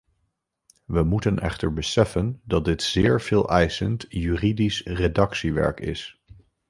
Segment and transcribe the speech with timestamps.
[0.85, 6.19] We moeten echter beseffen dat dit zeer veeleisend juridisch redactiewerk is.